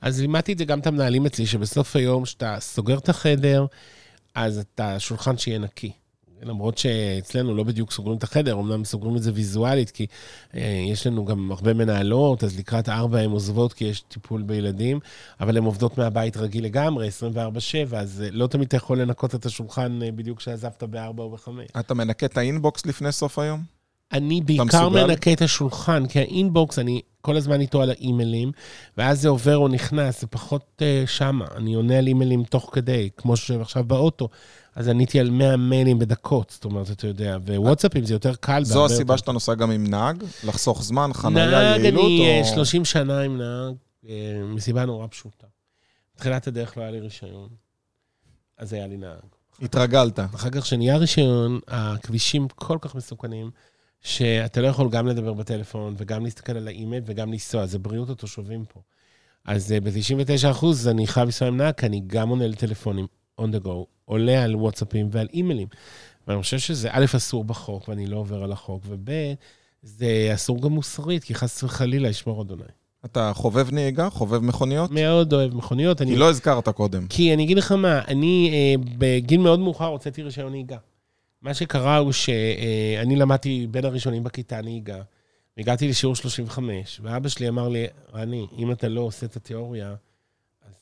[0.02, 3.66] אז לימדתי את זה גם את המנהלים אצלי, שבסוף היום, כשאתה סוגר את החדר,
[4.36, 5.92] אז אתה שולחן שיהיה נקי.
[6.42, 10.06] למרות שאצלנו לא בדיוק סוגרים את החדר, אמנם סוגרים את זה ויזואלית, כי
[10.56, 15.00] אה, יש לנו גם הרבה מנהלות, אז לקראת ארבע הן עוזבות כי יש טיפול בילדים,
[15.40, 17.08] אבל הן עובדות מהבית רגיל לגמרי,
[17.92, 21.30] 24-7, אז אה, לא תמיד אתה יכול לנקות את השולחן אה, בדיוק כשעזבת בארבע או
[21.30, 21.68] בחמש.
[21.80, 23.64] אתה מנקה את האינבוקס לפני סוף היום?
[24.12, 24.90] אני בעיקר?
[24.90, 28.52] מנקה את השולחן, כי האינבוקס, אני כל הזמן איתו על האימיילים,
[28.98, 31.46] ואז זה עובר או נכנס, זה פחות uh, שמה.
[31.56, 34.30] אני עונה על אימיילים תוך כדי, כמו שעכשיו באוטו,
[34.76, 38.64] אז עניתי על 100 מיילים בדקות, זאת אומרת, אתה יודע, ווואטסאפים זה יותר קל.
[38.64, 39.18] זו הסיבה יותר.
[39.18, 40.24] שאתה נוסע גם עם נהג?
[40.44, 42.06] לחסוך זמן, חנייה, נהג, יעילות?
[42.06, 43.76] אני אה, או- 30 שנה עם נהג,
[44.10, 45.48] אה, מסיבה נורא פשוטה.
[46.16, 47.50] בתחילת הדרך לא היה לי רישיון,
[48.58, 49.20] אז היה לי נהג.
[49.62, 50.20] התרגלת.
[50.20, 53.52] אחר כך שנהיה רישיון, הכבישים כל כך מסוכנים,
[54.02, 58.66] שאתה לא יכול גם לדבר בטלפון וגם להסתכל על האימייל וגם לנסוע, זה בריאות התושבים
[58.74, 58.80] פה.
[59.46, 63.08] אז אה, ב-99 אחוז אני חייב לנסוע עם נהג, כי אני גם עונה לטלפונים
[63.42, 65.68] on the go, עולה על וואטסאפים ועל אימיילים.
[66.28, 69.12] ואני חושב שזה א', אסור בחוק, ואני לא עובר על החוק, וב',
[69.84, 72.64] זה אסור גם מוסרית, כי חס וחלילה ישמור אדוני.
[73.06, 74.10] אתה חובב נהיגה?
[74.10, 74.92] חובב מכוניות?
[74.92, 76.02] מאוד אוהב מכוניות.
[76.02, 77.08] אני כי לא הזכרת קודם.
[77.08, 80.78] כי אני אגיד לך מה, אני אה, בגיל מאוד מאוחר הוצאתי רישיון נהיגה.
[81.42, 85.02] מה שקרה הוא שאני למדתי בין הראשונים בכיתה נהיגה,
[85.58, 89.96] והגעתי לשיעור 35, ואבא שלי אמר לי, רני, אם אתה לא עושה את התיאוריה,
[90.68, 90.74] אז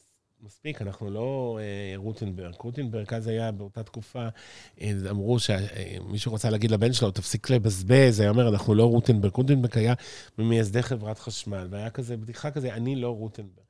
[0.41, 2.53] מספיק, אנחנו לא אה, רוטנברג.
[2.59, 4.27] רוטנברג אז היה באותה תקופה,
[4.81, 9.33] אה, אמרו שמישהו רצה להגיד לבן שלו, תפסיק לבזבז, היה אומר, אנחנו לא רוטנברג.
[9.35, 9.93] רוטנברג היה
[10.37, 13.65] ממייסדי חברת חשמל, והיה כזה, בדיחה כזה, אני לא רוטנברג.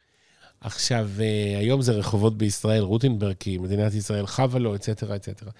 [0.61, 5.51] עכשיו, אה, היום זה רחובות בישראל, רוטנברג, כי מדינת ישראל חבה לו, אצטרה, אצטרה.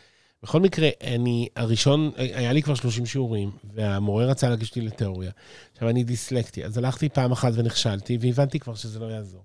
[0.43, 5.31] בכל מקרה, אני, הראשון, היה לי כבר 30 שיעורים, והמורה רצה להגיש אותי לתיאוריה.
[5.73, 9.43] עכשיו, אני דיסלקטי, אז הלכתי פעם אחת ונכשלתי, והבנתי כבר שזה לא יעזור.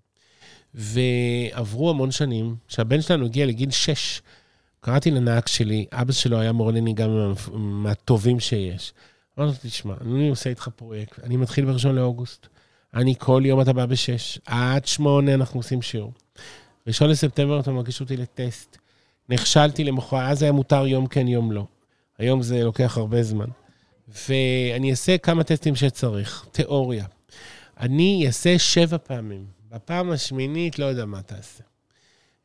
[0.74, 4.22] ועברו המון שנים, שהבן שלנו הגיע לגיל 6.
[4.80, 8.92] קראתי לנהג שלי, אבא שלו היה מורה לנהיגה מה- מהטובים שיש.
[9.38, 12.46] אמרתי לו, תשמע, אני עושה איתך פרויקט, אני מתחיל בראשון לאוגוסט.
[12.94, 16.12] אני כל יום אתה בא בשש, עד שמונה אנחנו עושים שיעור.
[16.86, 18.78] ראשון לספטמבר אתה מגיש אותי לטסט.
[19.28, 21.66] נכשלתי למחרת, אז היה מותר יום כן, יום לא.
[22.18, 23.46] היום זה לוקח הרבה זמן.
[24.28, 26.46] ואני אעשה כמה טסטים שצריך.
[26.52, 27.04] תיאוריה.
[27.80, 29.46] אני אעשה שבע פעמים.
[29.70, 31.64] בפעם השמינית, לא יודע מה תעשה.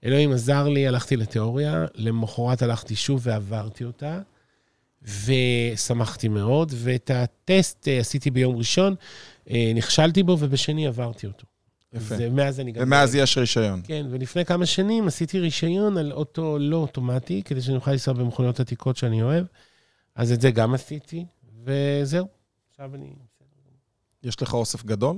[0.03, 4.19] אלוהים עזר לי, הלכתי לתיאוריה, למחרת הלכתי שוב ועברתי אותה,
[5.01, 8.95] ושמחתי מאוד, ואת הטסט אה, עשיתי ביום ראשון,
[9.49, 11.45] אה, נכשלתי בו, ובשני עברתי אותו.
[11.97, 12.15] יפה.
[12.15, 12.83] אז, אה, מאז אני גם...
[12.83, 13.81] ומאז יש רישיון.
[13.83, 18.59] כן, ולפני כמה שנים עשיתי רישיון על אוטו לא אוטומטי, כדי שאני אוכל לנסוע במכוניות
[18.59, 19.45] עתיקות שאני אוהב.
[20.15, 21.25] אז את זה גם עשיתי,
[21.63, 22.27] וזהו.
[22.69, 23.13] עכשיו אני...
[24.23, 25.17] יש לך אוסף גדול?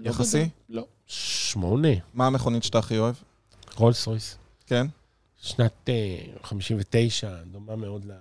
[0.00, 0.38] לא יחסי?
[0.38, 0.86] גדול, לא.
[1.06, 1.88] שמונה.
[2.14, 3.14] מה המכונית שאתה הכי אוהב?
[3.76, 4.38] רולס רויס.
[4.66, 4.86] כן?
[5.36, 8.12] שנת אה, 59, דומה מאוד ל...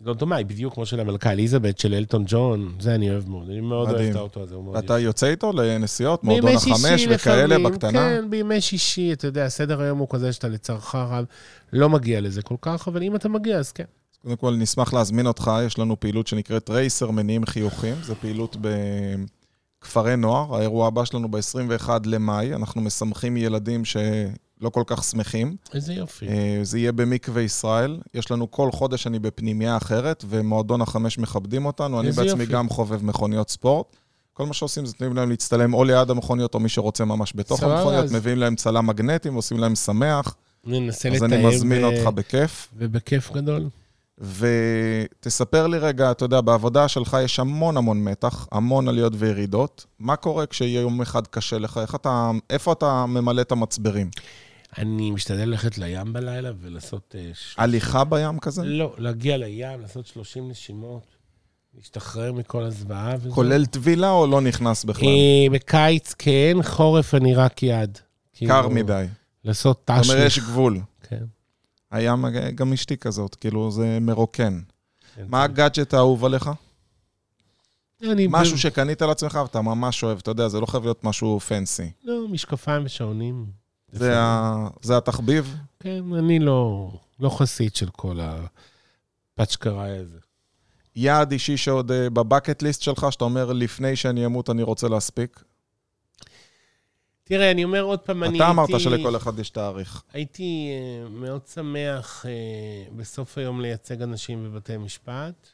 [0.00, 3.50] לא דומה, היא בדיוק כמו של המלכה אליזבת, של אלטון ג'ון, זה אני אוהב מאוד.
[3.50, 3.90] אני מאוד.
[3.90, 7.92] אוהב את האוטו הזה, הוא מאוד ואתה יוצא איתו לנסיעות, מועדון החמש וכאלה בקטנה?
[7.92, 11.24] כן, בימי שישי, אתה יודע, סדר היום הוא כזה שאתה לצערך רב,
[11.72, 13.84] לא מגיע לזה כל כך, אבל אם אתה מגיע, אז כן.
[14.22, 18.56] קודם כל, נשמח להזמין אותך, יש לנו פעילות שנקראת רייסר מניעים חיוכים, זו פעילות
[19.80, 23.84] בכפרי נוער, האירוע הבא שלנו ב-21 למאי, אנחנו משמחים ילדים
[24.60, 25.56] שלא כל כך שמחים.
[25.74, 26.28] איזה יופי.
[26.28, 31.66] אה, זה יהיה במקווה ישראל, יש לנו כל חודש אני בפנימייה אחרת, ומועדון החמש מכבדים
[31.66, 32.46] אותנו, אני בעצמי יופי.
[32.46, 33.86] גם חובב מכוניות ספורט.
[34.32, 37.60] כל מה שעושים זה נותנים להם להצטלם או ליד המכוניות, או מי שרוצה ממש בתוך
[37.60, 41.32] סבבה, המכוניות, אז- מביאים להם צלם מגנטים, עושים להם שמח, ננסה אז לתאם.
[41.34, 42.68] אני מזמין ב- אותך בכיף.
[42.76, 43.68] ובכיף גדול.
[44.20, 49.86] ותספר לי רגע, אתה יודע, בעבודה שלך יש המון המון מתח, המון עליות וירידות.
[49.98, 51.78] מה קורה כשיהיה יום אחד קשה לך?
[51.82, 54.10] איך אתה, איפה אתה ממלא את המצברים?
[54.78, 57.14] אני משתדל ללכת לים בלילה ולעשות...
[57.18, 58.62] אה, הליכה בים כזה?
[58.64, 61.02] לא, להגיע לים, לעשות 30 נשימות,
[61.76, 63.14] להשתחרר מכל הזוועה.
[63.34, 65.08] כולל טבילה או לא נכנס בכלל?
[65.08, 67.98] אה, בקיץ כן, חורף אני רק יד.
[68.38, 69.06] קר כאילו, מדי.
[69.44, 70.26] לעשות זאת אומרת, תשליך.
[70.26, 70.80] יש גבול.
[71.02, 71.24] כן.
[71.90, 74.60] הים, גם אשתי כזאת, כאילו, זה מרוקן.
[75.16, 76.50] כן, מה הגאדג'ט האהוב עליך?
[78.02, 81.40] אני משהו ב- שקנית לעצמך ואתה ממש אוהב, אתה יודע, זה לא חייב להיות משהו
[81.40, 81.90] פנסי.
[82.04, 83.46] לא, משקפיים ושעונים.
[83.92, 85.56] זה ה- זה התחביב?
[85.80, 90.18] כן, אני לא, לא חסיד של כל הפצ'קראי הזה.
[90.96, 95.42] יעד אישי שעוד אה, בבקט ליסט שלך, שאתה אומר, לפני שאני אמות אני רוצה להספיק?
[97.24, 100.02] תראה, אני אומר עוד פעם, אני אתה אמרת הייתי- שלכל אחד יש תאריך.
[100.12, 102.30] הייתי אה, מאוד שמח אה,
[102.96, 105.48] בסוף היום לייצג אנשים בבתי משפט.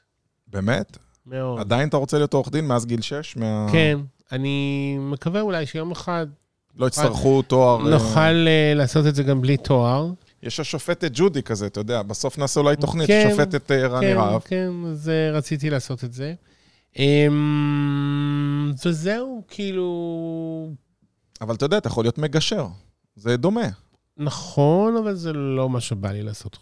[0.46, 0.98] באמת?
[1.26, 1.60] מאוד.
[1.60, 3.36] עדיין אתה רוצה להיות עורך דין מאז גיל 6?
[3.36, 3.66] מה...
[3.72, 3.98] כן,
[4.32, 4.56] אני
[5.00, 6.26] מקווה אולי שיום אחד
[6.76, 7.84] לא יצטרכו תואר...
[7.84, 10.10] אה, נוכל אה, לעשות את זה גם בלי תואר.
[10.42, 14.16] יש השופטת ג'ודי כזה, אתה יודע, בסוף נעשה אולי תוכנית, כן, שופטת אה, רני כן,
[14.16, 14.42] רהב.
[14.42, 16.34] כן, אז אה, רציתי לעשות את זה.
[16.98, 20.68] אמ, וזהו, כאילו...
[21.40, 22.66] אבל אתה יודע, אתה יכול להיות מגשר.
[23.16, 23.68] זה דומה.
[24.16, 26.58] נכון, אבל זה לא מה שבא לי לעשות.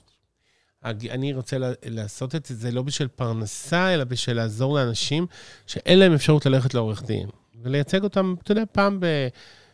[0.84, 5.26] אני רוצה לעשות את זה לא בשביל פרנסה, אלא בשביל לעזור לאנשים
[5.66, 7.28] שאין להם אפשרות ללכת לעורך דין.
[7.62, 9.00] ולייצג אותם, אתה יודע, פעם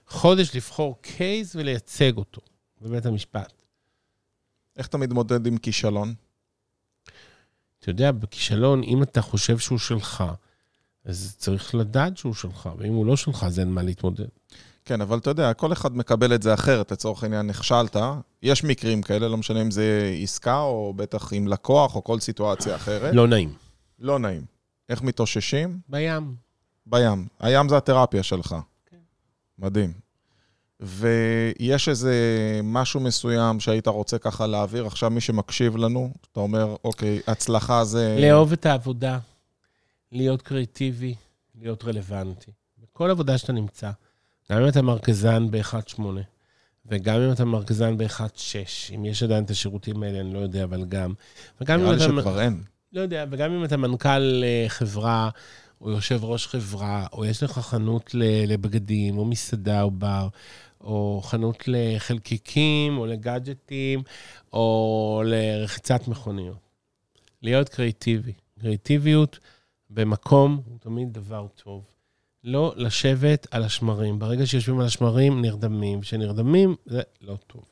[0.09, 2.41] בחודש לבחור קייס ולייצג אותו
[2.81, 3.53] בבית המשפט.
[4.77, 6.15] איך אתה מתמודד עם כישלון?
[7.79, 10.25] אתה יודע, בכישלון, אם אתה חושב שהוא שלך,
[11.05, 14.29] אז צריך לדעת שהוא שלך, ואם הוא לא שלך, אז אין מה להתמודד.
[14.85, 16.93] כן, אבל אתה יודע, כל אחד מקבל את זה אחרת.
[16.93, 17.97] לצורך העניין, נכשלת,
[18.43, 22.77] יש מקרים כאלה, לא משנה אם זה עסקה, או בטח עם לקוח, או כל סיטואציה
[22.77, 23.15] אחרת.
[23.15, 23.55] לא נעים.
[23.99, 24.45] לא נעים.
[24.89, 25.81] איך מתאוששים?
[25.89, 26.35] בים.
[26.87, 27.27] בים.
[27.41, 28.57] הים זה התרפיה שלך.
[29.59, 29.93] מדהים.
[30.81, 32.15] ויש איזה
[32.65, 38.19] משהו מסוים שהיית רוצה ככה להעביר, עכשיו מי שמקשיב לנו, אתה אומר, אוקיי, הצלחה זה...
[38.21, 39.19] לאהוב את העבודה,
[40.13, 41.15] להיות קריאיטיבי,
[41.61, 42.51] להיות רלוונטי.
[42.83, 43.91] בכל עבודה שאתה נמצא,
[44.53, 46.03] גם אם אתה מרכזן ב-1.8,
[46.87, 50.85] וגם אם אתה מרכזן ב-1.6, אם יש עדיין את השירותים האלה, אני לא יודע, אבל
[50.85, 51.13] גם.
[51.61, 52.01] נראה לי.
[52.01, 52.63] שכבר אין.
[52.93, 55.31] לא יודע, וגם אם אתה מנכ"ל אה, חברה,
[55.81, 58.11] או יושב ראש חברה, או יש לך חנות
[58.47, 60.29] לבגדים, או מסעדה או בר,
[60.81, 64.03] או חנות לחלקיקים, או לגאדג'טים,
[64.53, 66.69] או לרחיצת מכוניות.
[67.43, 68.33] להיות קריאיטיבי.
[68.61, 69.39] קריאיטיביות
[69.91, 71.85] במקום הוא תמיד דבר טוב.
[72.45, 74.19] לא לשבת על השמרים.
[74.19, 76.01] ברגע שיושבים על השמרים, נרדמים.
[76.01, 77.65] כשנרדמים, זה לא טוב.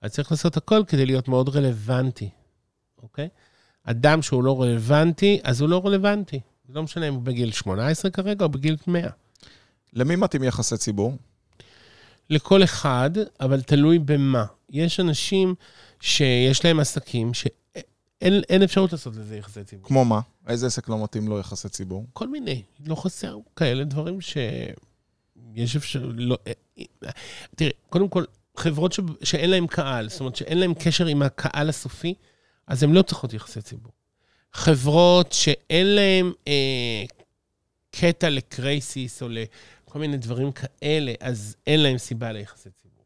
[0.00, 2.30] אז צריך לעשות הכל כדי להיות מאוד רלוונטי,
[3.02, 3.28] אוקיי?
[3.84, 6.40] אדם שהוא לא רלוונטי, אז הוא לא רלוונטי.
[6.68, 9.10] לא משנה אם הוא בגיל 18 כרגע או בגיל 100.
[9.92, 11.16] למי מתאים יחסי ציבור?
[12.30, 14.44] לכל אחד, אבל תלוי במה.
[14.70, 15.54] יש אנשים
[16.00, 19.86] שיש להם עסקים שאין אין אפשרות לעשות לזה יחסי ציבור.
[19.86, 20.20] כמו מה?
[20.46, 22.06] איזה עסק לא מתאים לו יחסי ציבור?
[22.12, 26.10] כל מיני, לא חסר כאלה דברים שיש אפשר...
[26.14, 26.38] לא,
[27.56, 28.24] תראה, קודם כל,
[28.56, 29.00] חברות ש...
[29.22, 32.14] שאין להן קהל, זאת אומרת שאין להן קשר עם הקהל הסופי,
[32.66, 33.92] אז הן לא צריכות יחסי ציבור.
[34.54, 37.04] חברות שאין להן אה,
[37.90, 43.04] קטע לקרייסיס או לכל מיני דברים כאלה, אז אין להן סיבה ליחסי ציבור.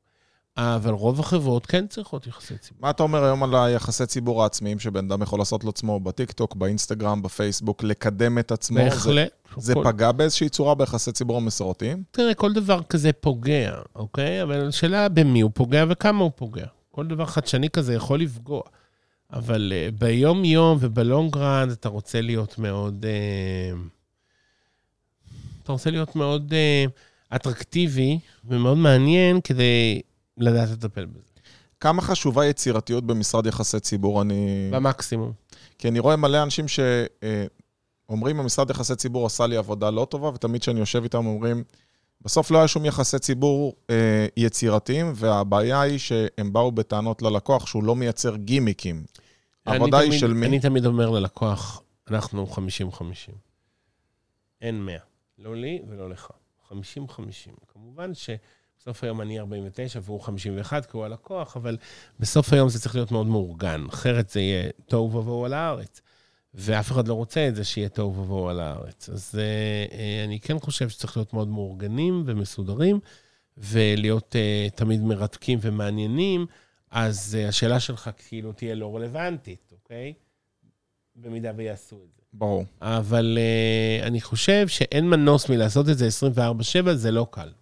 [0.57, 2.79] אבל רוב החברות כן צריכות יחסי ציבור.
[2.83, 7.23] מה אתה אומר היום על היחסי ציבור העצמיים שבן אדם יכול לעשות לעצמו בטיקטוק, באינסטגרם,
[7.23, 8.77] בפייסבוק, לקדם את עצמו?
[8.79, 9.29] בהחלט.
[9.57, 12.03] זה, זה כל- פגע באיזושהי צורה ביחסי ציבור המסורתיים?
[12.11, 14.43] תראה, כל דבר כזה פוגע, אוקיי?
[14.43, 16.67] אבל השאלה במי הוא פוגע וכמה הוא פוגע.
[16.91, 18.63] כל דבר חדשני כזה יכול לפגוע.
[19.33, 23.05] אבל uh, ביום-יום ובלונגרנד אתה רוצה להיות מאוד...
[23.05, 23.79] Uh,
[25.63, 30.01] אתה רוצה להיות מאוד uh, אטרקטיבי ומאוד מעניין כדי
[30.37, 31.29] לדעת לטפל בזה.
[31.81, 34.23] כמה חשובה יצירתיות במשרד יחסי ציבור?
[34.23, 34.71] אני...
[34.73, 35.33] במקסימום.
[35.79, 40.61] כי אני רואה מלא אנשים שאומרים, המשרד יחסי ציבור עשה לי עבודה לא טובה, ותמיד
[40.61, 41.65] כשאני יושב איתם אומרים,
[42.23, 47.85] בסוף לא היה שום יחסי ציבור אה, יצירתיים, והבעיה היא שהם באו בטענות ללקוח שהוא
[47.85, 49.05] לא מייצר גימיקים.
[49.67, 50.47] העבודה היא של מי?
[50.47, 52.59] אני תמיד אומר ללקוח, אנחנו 50-50.
[54.63, 54.99] אין 100.
[55.39, 56.31] לא לי ולא לך.
[56.71, 56.73] 50-50.
[57.73, 61.77] כמובן שבסוף היום אני 49 והוא 51 כי הוא הלקוח, אבל
[62.21, 63.87] בסוף היום זה צריך להיות מאוד מאורגן.
[63.89, 66.01] אחרת זה יהיה תוהו ובוהו על הארץ.
[66.55, 69.09] ואף אחד לא רוצה את זה שיהיה תוהו ובוהו על הארץ.
[69.09, 73.01] אז uh, אני כן חושב שצריך להיות מאוד מאורגנים ומסודרים,
[73.59, 76.47] ולהיות uh, תמיד מרתקים ומעניינים.
[76.91, 80.13] אז uh, השאלה שלך כאילו תהיה לא רלוונטית, אוקיי?
[81.17, 82.23] במידה ויעשו את זה.
[82.33, 82.65] ברור.
[82.81, 86.09] אבל uh, אני חושב שאין מנוס מלעשות את זה
[86.87, 87.53] 24/7, זה לא קל.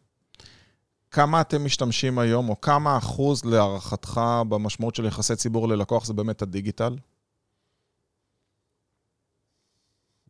[1.11, 6.42] כמה אתם משתמשים היום, או כמה אחוז להערכתך במשמעות של יחסי ציבור ללקוח זה באמת
[6.42, 6.96] הדיגיטל?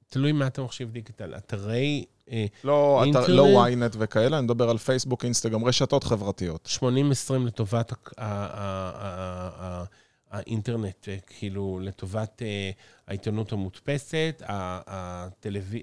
[0.09, 1.35] תלוי מה אתה מחשיב דיגיטל.
[1.37, 2.31] אתרי, uh,
[2.65, 3.29] לא, אתה, אינטרנט?
[3.29, 6.69] לא ynet וכאלה, אני מדבר על פייסבוק, אינסטגרם, רשתות חברתיות.
[6.81, 6.83] 80-20
[7.47, 7.93] לטובת
[10.31, 12.71] האינטרנט, אה, כאילו, לטובת אה,
[13.07, 14.43] העיתונות המודפסת,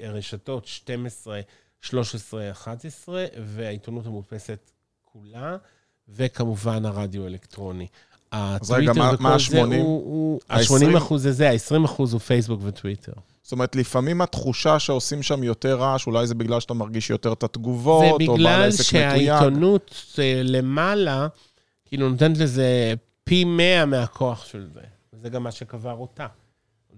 [0.04, 1.40] הרשתות 12,
[1.82, 4.72] 13, 11, והעיתונות המודפסת
[5.04, 5.58] כולה,
[6.10, 7.88] וכמובן הרדיו האלקטרוני.
[8.32, 10.40] הטוויטר וכל זה הוא- הוא...
[10.50, 13.14] ה- ה-80 אחוז זה זה, ה-20 אחוז הוא פייסבוק וטוויטר.
[13.44, 17.44] זאת אומרת, לפעמים התחושה שעושים שם יותר רעש, אולי זה בגלל שאתה מרגיש יותר את
[17.44, 19.26] התגובות, זה או בעל בגלל עסק מתויג.
[19.26, 21.28] שהעיתונות אה, למעלה,
[21.86, 24.82] כאילו נותנת לזה פי מאה מהכוח של זה.
[25.14, 26.28] וזה גם מה שקבר אותה.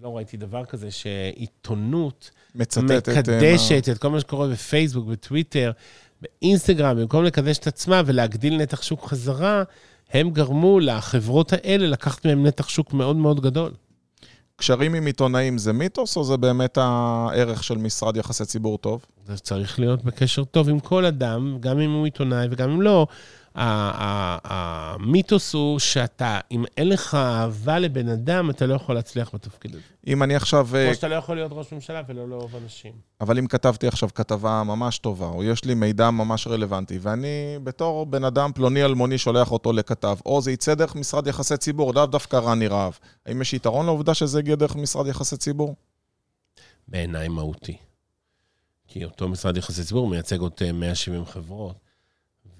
[0.01, 2.31] לא ראיתי דבר כזה שעיתונות.
[2.59, 5.71] אה, מקדשת את כל מה שקורה בפייסבוק, בטוויטר,
[6.21, 9.63] באינסטגרם, במקום לקדש את עצמה ולהגדיל נתח שוק חזרה,
[10.13, 13.71] הם גרמו לחברות האלה לקחת מהם נתח שוק מאוד מאוד גדול.
[14.57, 19.05] קשרים עם עיתונאים זה מיתוס, או זה באמת הערך של משרד יחסי ציבור טוב?
[19.27, 23.07] זה צריך להיות בקשר טוב עם כל אדם, גם אם הוא עיתונאי וגם אם לא.
[23.55, 29.83] המיתוס הוא שאתה, אם אין לך אהבה לבן אדם, אתה לא יכול להצליח בתפקיד הזה.
[30.07, 30.67] אם אני עכשיו...
[30.75, 32.91] אה, כמו שאתה לא יכול להיות ראש ממשלה ולא לאהוב אנשים.
[33.21, 38.05] אבל אם כתבתי עכשיו כתבה ממש טובה, או יש לי מידע ממש רלוונטי, ואני בתור
[38.05, 42.05] בן אדם פלוני אלמוני שולח אותו לכתב, או זה יצא דרך משרד יחסי ציבור, לאו
[42.05, 42.93] דווקא רני רהב.
[43.25, 45.75] האם יש יתרון לעובדה שזה הגיע דרך משרד יחסי ציבור?
[46.87, 47.77] בעיניי מהותי.
[48.87, 51.84] כי אותו משרד יחסי ציבור מייצג עוד אה, 170 חברות,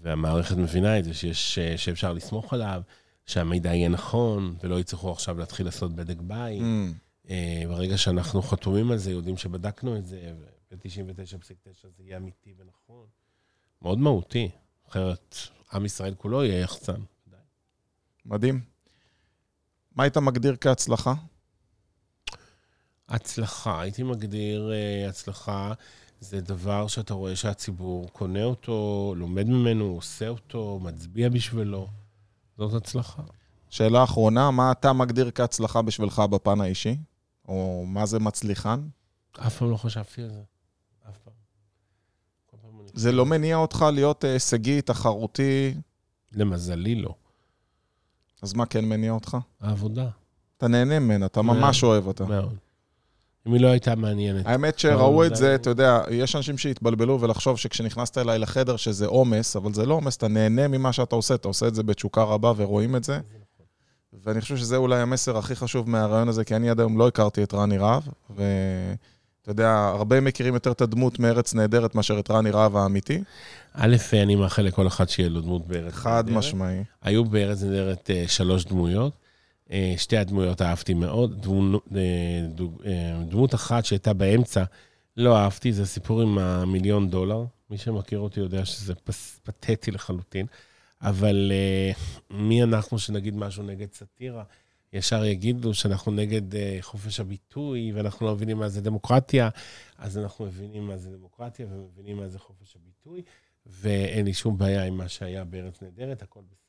[0.05, 2.81] והמערכת מבינה את זה שיש, אה, שאפשר לסמוך עליו,
[3.25, 6.61] שהמידע יהיה נכון, ולא יצטרכו עכשיו להתחיל לעשות בדק בית.
[6.61, 7.29] Mm.
[7.29, 10.33] אה, ברגע שאנחנו חתומים על זה, יודעים שבדקנו את זה,
[10.71, 13.05] ב-99.9 זה יהיה אמיתי ונכון.
[13.81, 14.49] מאוד מהותי,
[14.89, 15.35] אחרת
[15.73, 17.01] עם ישראל כולו יהיה יחצן.
[18.25, 18.61] מדהים.
[19.95, 21.13] מה היית מגדיר כהצלחה?
[23.09, 25.73] הצלחה, הייתי מגדיר אה, הצלחה,
[26.19, 31.87] זה דבר שאתה רואה שהציבור קונה אותו, לומד ממנו, עושה אותו, מצביע בשבילו.
[32.57, 33.23] זאת הצלחה.
[33.69, 36.97] שאלה אחרונה, מה אתה מגדיר כהצלחה בשבילך בפן האישי?
[37.47, 38.87] או מה זה מצליחן?
[39.39, 40.41] אף פעם לא חשבתי על זה.
[41.09, 41.33] אף פעם.
[42.93, 45.73] זה לא מניע אותך להיות אה, הישגי, תחרותי,
[46.31, 47.15] למזלי לא.
[48.41, 49.37] אז מה כן מניע אותך?
[49.61, 50.09] העבודה,
[50.57, 51.41] אתה נהנה ממנה, אתה.
[51.41, 52.25] ממש אוהב אותה.
[52.25, 52.55] מאוד.
[53.47, 54.45] אם היא לא הייתה מעניינת.
[54.45, 59.55] האמת שראו את זה- אתה יודע, יש אנשים שהתבלבלו ולחשוב שכשנכנסת אליי לחדר שזה עומס,
[59.55, 62.53] אבל זה לא עומס, אתה נהנה ממה שאתה עושה, אתה עושה את זה בתשוקה רבה
[62.57, 63.19] ורואים את זה.
[64.23, 67.43] ואני חושב שזה אולי המסר הכי חשוב מהרעיון הזה, כי אני עד היום לא הכרתי
[67.43, 68.45] את רני רהב, ואתה
[69.51, 73.21] יודע, הרבה מכירים יותר את הדמות מארץ נהדרת מאשר את רני רהב האמיתי.
[73.73, 76.37] א', אני מאחל לכל אחד שיהיה לו דמות בארץ חד נהדרת.
[76.37, 76.83] משמעי.
[77.01, 79.13] היו בארץ נהדרת אה, שלוש דמויות.
[79.71, 81.47] אה, שתי הדמויות אהבתי מאוד.
[81.95, 82.01] אה,
[82.85, 84.63] אה, דמות אחת שהייתה באמצע,
[85.17, 87.45] לא אהבתי, זה סיפור עם המיליון דולר.
[87.69, 90.45] מי שמכיר אותי יודע שזה פס, פתטי לחלוטין.
[91.01, 91.91] אבל אה,
[92.29, 94.43] מי אנחנו שנגיד משהו נגד סאטירה?
[94.93, 99.49] ישר יגידו שאנחנו נגד אה, חופש הביטוי, ואנחנו לא מבינים מה זה דמוקרטיה,
[99.97, 103.21] אז אנחנו מבינים מה זה דמוקרטיה ומבינים מה זה חופש הביטוי,
[103.65, 106.64] ואין לי שום בעיה עם מה שהיה בארץ נהדרת, הכל בסדר.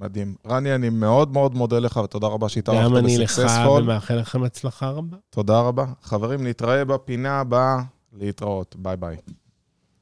[0.00, 0.34] מדהים.
[0.46, 3.82] רני, אני מאוד מאוד מודה לך, ותודה רבה שהתארחת גם אני לך, בסקסספול.
[3.82, 5.16] ומאחל לכם הצלחה רבה.
[5.30, 5.84] תודה רבה.
[6.02, 7.82] חברים, נתראה בפינה הבאה.
[8.12, 8.76] להתראות.
[8.78, 9.16] ביי ביי.